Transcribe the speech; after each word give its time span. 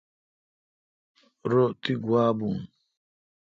رو 1.49 1.63
تی 1.81 1.93
گوا 2.03 2.23
بون۔ 2.37 2.57